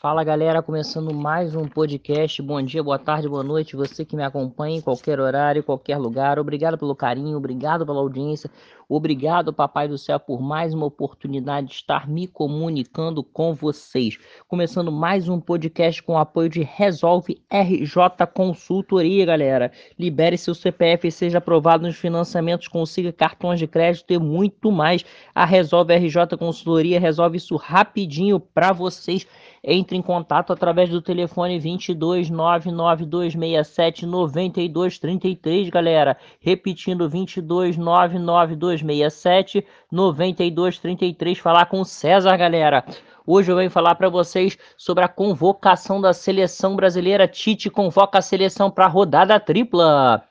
Fala 0.00 0.22
galera, 0.22 0.62
começando 0.62 1.12
mais 1.12 1.56
um 1.56 1.66
podcast. 1.66 2.40
Bom 2.40 2.62
dia, 2.62 2.80
boa 2.84 3.00
tarde, 3.00 3.28
boa 3.28 3.42
noite. 3.42 3.74
Você 3.74 4.04
que 4.04 4.14
me 4.14 4.22
acompanha 4.22 4.76
em 4.76 4.80
qualquer 4.80 5.18
horário, 5.18 5.64
qualquer 5.64 5.98
lugar. 5.98 6.38
Obrigado 6.38 6.78
pelo 6.78 6.94
carinho, 6.94 7.36
obrigado 7.36 7.84
pela 7.84 7.98
audiência. 7.98 8.48
Obrigado, 8.88 9.52
Papai 9.52 9.86
do 9.86 9.98
Céu, 9.98 10.18
por 10.18 10.40
mais 10.40 10.72
uma 10.72 10.86
oportunidade 10.86 11.66
de 11.66 11.74
estar 11.74 12.08
me 12.08 12.26
comunicando 12.26 13.22
com 13.22 13.52
vocês. 13.52 14.16
Começando 14.46 14.90
mais 14.90 15.28
um 15.28 15.38
podcast 15.38 16.02
com 16.02 16.16
apoio 16.16 16.48
de 16.48 16.62
Resolve 16.62 17.42
RJ 17.52 18.26
Consultoria, 18.32 19.26
galera. 19.26 19.70
Libere 19.98 20.38
seu 20.38 20.54
CPF 20.54 21.10
seja 21.10 21.36
aprovado 21.36 21.86
nos 21.86 21.96
financiamentos, 21.96 22.66
consiga 22.68 23.12
cartões 23.12 23.58
de 23.58 23.66
crédito 23.66 24.10
e 24.10 24.18
muito 24.18 24.72
mais. 24.72 25.04
A 25.34 25.44
Resolve 25.44 25.94
RJ 25.94 26.38
Consultoria 26.38 27.00
resolve 27.00 27.36
isso 27.36 27.56
rapidinho 27.56 28.40
para 28.40 28.72
vocês. 28.72 29.26
Entre 29.62 29.96
em 29.96 30.02
contato 30.02 30.52
através 30.52 30.88
do 30.88 31.02
telefone 31.02 31.58
22 31.58 32.30
99267 32.30 34.06
9233, 34.06 35.68
galera. 35.68 36.16
Repetindo 36.40 37.08
22 37.08 37.76
992 37.76 38.78
3267 38.78 39.66
9233. 39.90 41.38
Falar 41.38 41.66
com 41.66 41.80
o 41.80 41.84
César, 41.84 42.36
galera. 42.36 42.84
Hoje 43.26 43.52
eu 43.52 43.56
venho 43.56 43.70
falar 43.70 43.94
para 43.94 44.08
vocês 44.08 44.56
sobre 44.76 45.04
a 45.04 45.08
convocação 45.08 46.00
da 46.00 46.12
seleção 46.12 46.74
brasileira. 46.74 47.28
Tite 47.28 47.68
convoca 47.68 48.18
a 48.18 48.22
seleção 48.22 48.70
para 48.70 48.86
a 48.86 48.88
rodada 48.88 49.38
tripla. 49.38 50.27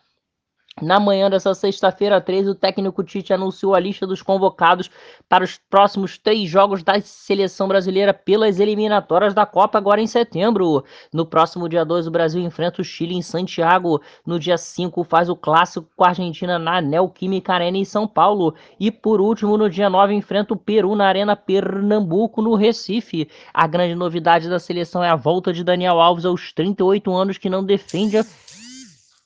Na 0.80 1.00
manhã 1.00 1.28
dessa 1.28 1.56
sexta-feira, 1.56 2.22
13, 2.22 2.50
o 2.50 2.56
técnico 2.56 3.04
Tite 3.04 3.34
anunciou 3.34 3.74
a 3.74 3.80
lista 3.80 4.06
dos 4.06 4.22
convocados 4.22 4.92
para 5.28 5.44
os 5.44 5.60
próximos 5.70 6.20
três 6.20 6.48
jogos 6.48 6.84
da 6.84 7.02
seleção 7.02 7.68
brasileira 7.68 8.14
pelas 8.14 8.60
eliminatórias 8.60 9.34
da 9.34 9.44
Copa, 9.44 9.80
agora 9.80 10.00
em 10.00 10.06
setembro. 10.06 10.84
No 11.12 11.26
próximo 11.26 11.68
dia 11.68 11.84
2, 11.84 12.06
o 12.06 12.12
Brasil 12.12 12.44
enfrenta 12.44 12.80
o 12.80 12.86
Chile 12.86 13.16
em 13.16 13.24
Santiago. 13.24 14.00
No 14.24 14.38
dia 14.38 14.56
5, 14.56 15.04
faz 15.04 15.30
o 15.30 15.36
clássico 15.36 15.90
com 15.96 16.04
a 16.04 16.10
Argentina 16.10 16.60
na 16.60 16.80
Neoquímica 16.80 17.54
Arena 17.54 17.78
em 17.78 17.86
São 17.86 18.08
Paulo. 18.08 18.54
E 18.80 18.92
por 18.92 19.20
último, 19.20 19.58
no 19.58 19.72
dia 19.72 19.90
9, 19.90 20.14
enfrenta 20.14 20.54
o 20.54 20.58
Peru 20.58 20.96
na 20.96 21.08
Arena 21.08 21.36
Pernambuco, 21.36 22.40
no 22.40 22.54
Recife. 22.54 23.28
A 23.52 23.66
grande 23.66 23.96
novidade 23.96 24.48
da 24.48 24.60
seleção 24.60 25.04
é 25.04 25.10
a 25.10 25.16
volta 25.16 25.52
de 25.52 25.64
Daniel 25.64 26.00
Alves 26.00 26.24
aos 26.24 26.54
38 26.54 27.12
anos, 27.12 27.40
que 27.40 27.50
não 27.50 27.66
defende 27.66 28.20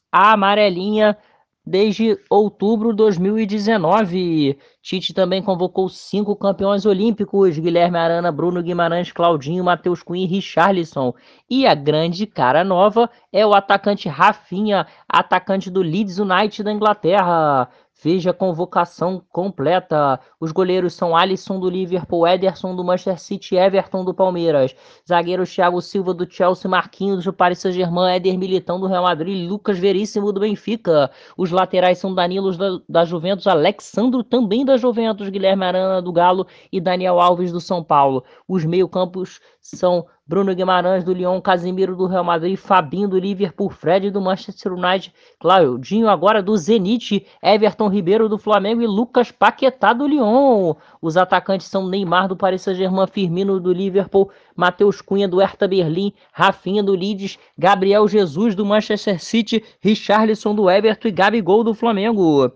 a 0.09 0.31
amarelinha 0.31 1.18
desde 1.66 2.17
outubro 2.30 2.90
de 2.90 2.98
2019. 2.98 4.58
Tite 4.81 5.14
também 5.14 5.42
convocou 5.42 5.88
cinco 5.90 6.36
campeões 6.36 6.86
olímpicos: 6.86 7.58
Guilherme 7.58 7.98
Arana, 7.98 8.31
Bruno 8.31 8.62
Guimarães, 8.62 9.12
Claudinho, 9.12 9.64
Matheus 9.64 10.02
Cunha 10.03 10.23
e 10.23 10.28
Richarlison. 10.28 11.14
E 11.50 11.66
a 11.68 11.76
grande 11.76 12.26
cara 12.26 12.64
nova 12.64 13.09
é 13.31 13.45
o 13.45 13.53
atacante 13.53 14.09
Rafinha, 14.09 14.88
atacante 15.08 15.70
do 15.70 15.81
Leeds 15.81 16.18
United 16.18 16.64
da 16.64 16.72
Inglaterra. 16.72 17.70
Veja 18.03 18.31
a 18.31 18.33
convocação 18.33 19.23
completa. 19.30 20.19
Os 20.39 20.52
goleiros 20.52 20.94
são 20.94 21.16
Alisson 21.16 21.59
do 21.59 21.69
Liverpool, 21.69 22.27
Ederson 22.27 22.75
do 22.75 22.83
Manchester 22.83 23.19
City, 23.19 23.55
Everton 23.55 24.03
do 24.03 24.11
Palmeiras. 24.11 24.75
Zagueiros 25.07 25.53
Thiago 25.53 25.80
Silva 25.81 26.11
do 26.11 26.27
Chelsea, 26.27 26.69
Marquinhos 26.69 27.23
do 27.23 27.31
Paris 27.31 27.59
Saint-Germain, 27.59 28.16
Éder 28.16 28.39
Militão 28.39 28.79
do 28.79 28.88
Real 28.88 29.03
Madrid, 29.03 29.47
Lucas 29.47 29.77
Veríssimo 29.77 30.31
do 30.31 30.39
Benfica. 30.39 31.11
Os 31.38 31.52
laterais 31.52 31.99
são 31.99 32.16
Danilo 32.16 32.57
da, 32.57 32.79
da 32.89 33.05
Juventus, 33.05 33.45
Alexandro 33.45 34.23
também 34.23 34.66
da 34.66 34.77
Juventus, 34.77 35.29
Guilherme 35.29 35.63
Arana 35.63 36.02
do 36.02 36.11
Galo 36.11 36.47
e 36.72 36.81
Daniel 36.81 37.19
Alves 37.19 37.52
do 37.52 37.61
São 37.61 37.83
Paulo. 37.83 38.23
Os 38.47 38.66
meio-campos 38.66 39.39
são 39.61 40.07
Bruno 40.32 40.56
Guimarães 40.56 41.04
do 41.04 41.12
Lyon, 41.12 41.42
Casimiro 41.42 41.94
do 41.94 42.08
Real 42.08 42.24
Madrid, 42.24 42.56
Fabinho 42.56 43.06
do 43.06 43.20
Liverpool, 43.20 43.70
Fred 43.70 44.10
do 44.10 44.22
Manchester 44.22 44.72
United, 44.72 45.14
Claudinho 45.38 46.08
agora 46.08 46.42
do 46.42 46.56
Zenit, 46.56 47.28
Everton 47.44 47.90
Ribeiro 47.90 48.30
do 48.30 48.38
Flamengo 48.38 48.81
e 48.81 48.88
Lucas 48.88 49.30
Paquetá 49.30 49.91
do 49.91 50.08
Lyon. 50.08 50.75
Os 51.02 51.18
atacantes 51.18 51.68
são 51.68 51.86
Neymar 51.86 52.30
do 52.30 52.38
Paris 52.38 52.62
Saint-Germain, 52.62 53.08
Firmino 53.08 53.59
do 53.59 53.74
Liverpool, 53.74 54.31
Matheus 54.56 55.02
Cunha 55.02 55.28
do 55.28 55.40
Hertha 55.40 55.68
Berlim, 55.68 56.14
Rafinha 56.31 56.81
do 56.81 56.96
Leeds, 56.96 57.38
Gabriel 57.58 58.08
Jesus 58.08 58.56
do 58.56 58.66
Manchester 58.66 59.22
City, 59.22 59.62
Richarlison 59.81 60.56
do 60.56 60.70
Everton 60.70 61.09
e 61.09 61.12
Gabigol 61.12 61.62
do 61.62 61.74
Flamengo. 61.74 62.50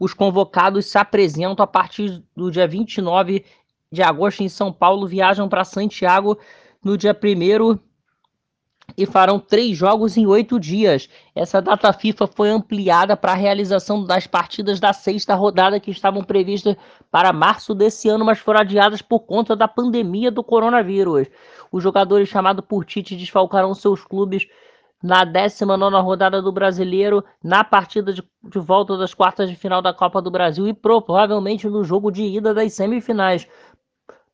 Os 0.00 0.12
convocados 0.14 0.86
se 0.86 0.98
apresentam 0.98 1.62
a 1.62 1.66
partir 1.66 2.24
do 2.34 2.50
dia 2.50 2.66
29 2.66 3.44
de 3.90 4.02
agosto 4.02 4.42
em 4.42 4.48
São 4.48 4.72
Paulo 4.72 5.06
viajam 5.06 5.48
para 5.48 5.64
Santiago 5.64 6.38
no 6.82 6.96
dia 6.96 7.12
1 7.14 7.78
e 8.96 9.06
farão 9.06 9.38
três 9.38 9.76
jogos 9.76 10.16
em 10.16 10.26
oito 10.26 10.58
dias. 10.58 11.08
Essa 11.34 11.60
data 11.60 11.92
FIFA 11.92 12.26
foi 12.26 12.50
ampliada 12.50 13.16
para 13.16 13.32
a 13.32 13.36
realização 13.36 14.04
das 14.04 14.26
partidas 14.26 14.80
da 14.80 14.92
sexta 14.92 15.34
rodada 15.34 15.80
que 15.80 15.90
estavam 15.90 16.22
previstas 16.22 16.76
para 17.10 17.32
março 17.32 17.74
desse 17.74 18.08
ano, 18.08 18.24
mas 18.24 18.38
foram 18.38 18.60
adiadas 18.60 19.02
por 19.02 19.20
conta 19.20 19.54
da 19.54 19.68
pandemia 19.68 20.30
do 20.30 20.42
coronavírus. 20.42 21.28
Os 21.70 21.82
jogadores 21.82 22.28
chamados 22.28 22.64
por 22.66 22.84
Tite 22.84 23.16
desfalcarão 23.16 23.74
seus 23.74 24.04
clubes 24.04 24.46
na 25.02 25.24
19 25.24 25.96
rodada 26.02 26.42
do 26.42 26.52
Brasileiro, 26.52 27.24
na 27.42 27.64
partida 27.64 28.12
de, 28.12 28.22
de 28.22 28.58
volta 28.58 28.98
das 28.98 29.14
quartas 29.14 29.48
de 29.48 29.56
final 29.56 29.80
da 29.80 29.94
Copa 29.94 30.20
do 30.20 30.30
Brasil 30.30 30.68
e 30.68 30.74
provavelmente 30.74 31.68
no 31.68 31.82
jogo 31.82 32.10
de 32.10 32.22
ida 32.22 32.52
das 32.52 32.74
semifinais. 32.74 33.48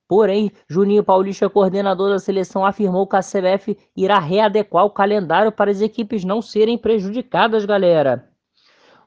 Porém, 0.09 0.53
Juninho 0.69 1.03
Paulista, 1.03 1.51
coordenador 1.51 2.11
da 2.11 2.19
seleção, 2.19 2.65
afirmou 2.65 3.07
que 3.07 3.17
a 3.17 3.21
CBF 3.21 3.77
irá 3.97 4.19
readequar 4.19 4.85
o 4.85 4.91
calendário 4.91 5.51
para 5.51 5.71
as 5.71 5.81
equipes 5.81 6.25
não 6.25 6.41
serem 6.41 6.79
prejudicadas, 6.79 7.65
galera. 7.65 8.29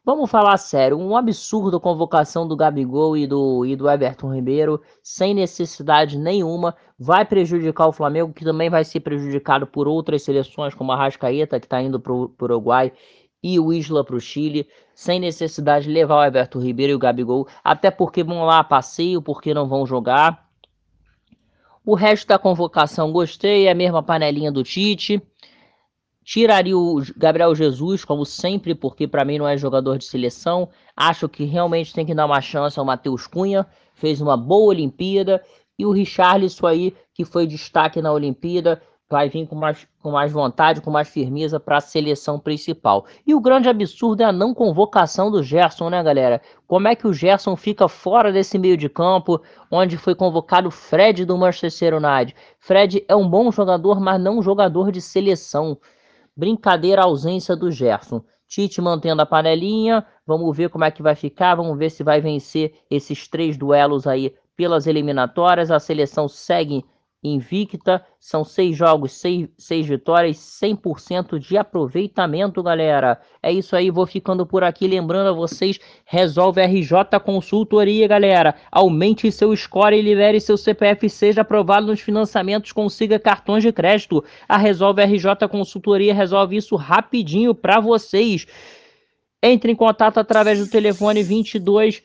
Vamos 0.03 0.31
falar 0.31 0.57
sério, 0.57 0.97
um 0.97 1.15
absurdo 1.15 1.77
a 1.77 1.79
convocação 1.79 2.47
do 2.47 2.55
Gabigol 2.55 3.15
e 3.15 3.27
do, 3.27 3.65
e 3.65 3.75
do 3.75 3.89
Everton 3.89 4.33
Ribeiro, 4.33 4.81
sem 5.03 5.33
necessidade 5.33 6.17
nenhuma, 6.17 6.75
vai 6.97 7.23
prejudicar 7.23 7.87
o 7.87 7.93
Flamengo, 7.93 8.33
que 8.33 8.43
também 8.43 8.69
vai 8.69 8.83
ser 8.83 9.01
prejudicado 9.01 9.67
por 9.67 9.87
outras 9.87 10.23
seleções, 10.23 10.73
como 10.73 10.91
a 10.91 10.95
Rascaeta, 10.95 11.59
que 11.59 11.65
está 11.65 11.81
indo 11.81 11.99
para 11.99 12.11
o 12.11 12.33
Uruguai, 12.41 12.91
e 13.43 13.59
o 13.59 13.71
Isla 13.71 14.03
para 14.03 14.15
o 14.15 14.19
Chile, 14.19 14.67
sem 14.95 15.19
necessidade 15.19 15.85
de 15.85 15.91
levar 15.91 16.17
o 16.17 16.23
Everton 16.25 16.59
Ribeiro 16.59 16.91
e 16.91 16.95
o 16.95 16.99
Gabigol, 16.99 17.47
até 17.63 17.91
porque 17.91 18.23
vão 18.23 18.43
lá 18.45 18.59
a 18.59 18.63
passeio, 18.63 19.21
porque 19.21 19.53
não 19.53 19.67
vão 19.67 19.85
jogar. 19.85 20.48
O 21.89 21.95
resto 21.95 22.27
da 22.27 22.37
convocação 22.37 23.11
gostei, 23.11 23.65
é 23.65 23.71
a 23.71 23.73
mesma 23.73 24.03
panelinha 24.03 24.51
do 24.51 24.63
Tite. 24.63 25.19
Tiraria 26.23 26.77
o 26.77 27.01
Gabriel 27.17 27.55
Jesus, 27.55 28.05
como 28.05 28.27
sempre, 28.27 28.75
porque 28.75 29.07
para 29.07 29.25
mim 29.25 29.39
não 29.39 29.47
é 29.47 29.57
jogador 29.57 29.97
de 29.97 30.05
seleção. 30.05 30.69
Acho 30.95 31.27
que 31.27 31.45
realmente 31.45 31.91
tem 31.91 32.05
que 32.05 32.13
dar 32.13 32.27
uma 32.27 32.41
chance 32.41 32.77
ao 32.77 32.85
Matheus 32.85 33.25
Cunha. 33.25 33.65
Fez 33.95 34.21
uma 34.21 34.37
boa 34.37 34.67
Olimpíada. 34.67 35.43
E 35.79 35.83
o 35.83 35.89
Richarlison 35.89 36.67
aí, 36.67 36.95
que 37.11 37.25
foi 37.25 37.47
destaque 37.47 37.99
na 38.03 38.13
Olimpíada, 38.13 38.79
vai 39.09 39.27
vir 39.27 39.47
com 39.47 39.55
mais, 39.55 39.87
com 40.01 40.11
mais 40.11 40.31
vontade, 40.31 40.81
com 40.81 40.91
mais 40.91 41.09
firmeza 41.09 41.59
para 41.59 41.77
a 41.77 41.81
seleção 41.81 42.39
principal. 42.39 43.07
E 43.25 43.33
o 43.33 43.41
grande 43.41 43.67
absurdo 43.67 44.21
é 44.21 44.25
a 44.25 44.31
não 44.31 44.53
convocação 44.53 45.31
do 45.31 45.41
Gerson, 45.41 45.89
né, 45.89 46.03
galera? 46.03 46.39
Como 46.67 46.87
é 46.87 46.95
que 46.95 47.07
o 47.07 47.13
Gerson 47.13 47.55
fica 47.55 47.87
fora 47.87 48.31
desse 48.31 48.59
meio 48.59 48.77
de 48.77 48.87
campo, 48.87 49.41
onde 49.71 49.97
foi 49.97 50.13
convocado 50.13 50.67
o 50.67 50.71
Fred 50.71 51.25
do 51.25 51.37
Manchester 51.37 51.95
United? 51.95 52.35
Fred 52.59 53.03
é 53.07 53.15
um 53.15 53.27
bom 53.27 53.51
jogador, 53.51 53.99
mas 53.99 54.21
não 54.21 54.37
um 54.37 54.43
jogador 54.43 54.91
de 54.91 55.01
seleção. 55.01 55.77
Brincadeira 56.37 57.01
a 57.01 57.05
ausência 57.05 57.55
do 57.55 57.71
Gerson. 57.71 58.23
Tite 58.47 58.81
mantendo 58.81 59.21
a 59.21 59.25
panelinha, 59.25 60.05
vamos 60.25 60.55
ver 60.55 60.69
como 60.69 60.83
é 60.83 60.91
que 60.91 61.03
vai 61.03 61.15
ficar, 61.15 61.55
vamos 61.55 61.77
ver 61.77 61.89
se 61.89 62.03
vai 62.03 62.21
vencer 62.21 62.73
esses 62.89 63.27
três 63.27 63.57
duelos 63.57 64.07
aí 64.07 64.33
pelas 64.55 64.87
eliminatórias. 64.87 65.69
A 65.69 65.79
seleção 65.79 66.27
segue 66.27 66.83
invicta. 67.23 68.03
São 68.19 68.43
seis 68.43 68.75
jogos, 68.75 69.13
seis, 69.13 69.47
seis 69.57 69.85
vitórias, 69.85 70.37
100% 70.37 71.37
de 71.39 71.57
aproveitamento, 71.57 72.61
galera. 72.63 73.19
É 73.41 73.51
isso 73.51 73.75
aí, 73.75 73.89
vou 73.89 74.05
ficando 74.05 74.45
por 74.45 74.63
aqui. 74.63 74.87
Lembrando 74.87 75.29
a 75.29 75.33
vocês, 75.33 75.79
resolve 76.05 76.61
RJ 76.61 77.19
Consultoria, 77.23 78.07
galera. 78.07 78.55
Aumente 78.71 79.31
seu 79.31 79.55
score 79.55 79.97
e 79.97 80.01
libere 80.01 80.39
seu 80.39 80.57
CPF. 80.57 81.09
Seja 81.09 81.41
aprovado 81.41 81.87
nos 81.87 81.99
financiamentos, 81.99 82.71
consiga 82.71 83.19
cartões 83.19 83.63
de 83.63 83.71
crédito. 83.71 84.23
A 84.47 84.57
Resolve 84.57 85.03
RJ 85.03 85.47
Consultoria 85.49 86.13
resolve 86.13 86.57
isso 86.57 86.75
rapidinho 86.75 87.53
para 87.53 87.79
vocês. 87.79 88.45
Entre 89.41 89.71
em 89.71 89.75
contato 89.75 90.17
através 90.17 90.59
do 90.59 90.67
telefone 90.67 91.23
22 91.23 92.03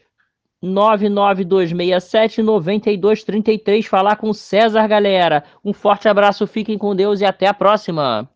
99267 0.64 2.42
9233. 2.42 3.86
Falar 3.86 4.16
com 4.16 4.32
César, 4.32 4.86
galera. 4.86 5.44
Um 5.64 5.72
forte 5.72 6.08
abraço, 6.08 6.46
fiquem 6.46 6.78
com 6.78 6.96
Deus 6.96 7.20
e 7.20 7.24
até 7.24 7.46
a 7.46 7.54
próxima. 7.54 8.28